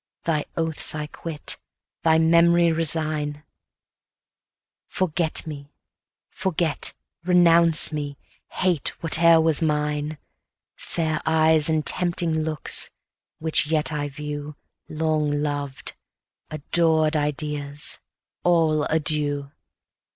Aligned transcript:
Thy 0.23 0.45
oaths 0.57 0.95
I 0.95 1.05
quit, 1.05 1.57
thy 2.01 2.17
memory 2.17 2.71
resign; 2.71 3.43
Forget, 4.87 5.43
renounce 7.23 7.91
me, 7.91 8.17
hate 8.49 8.89
whate'er 9.03 9.39
was 9.39 9.61
mine. 9.61 10.17
Fair 10.75 11.21
eyes, 11.27 11.69
and 11.69 11.85
tempting 11.85 12.31
looks 12.41 12.89
(which 13.37 13.67
yet 13.67 13.93
I 13.93 14.09
view) 14.09 14.55
Long 14.89 15.29
loved, 15.43 15.93
adored 16.49 17.15
ideas, 17.15 17.99
all 18.43 18.85
adieu! 18.85 19.51